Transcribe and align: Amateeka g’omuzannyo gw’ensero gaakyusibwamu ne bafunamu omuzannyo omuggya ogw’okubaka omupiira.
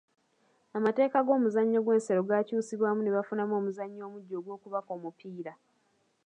Amateeka 0.77 1.17
g’omuzannyo 1.25 1.79
gw’ensero 1.85 2.21
gaakyusibwamu 2.29 3.01
ne 3.03 3.11
bafunamu 3.15 3.53
omuzannyo 3.59 4.01
omuggya 4.07 4.35
ogw’okubaka 4.37 4.89
omupiira. 4.97 5.53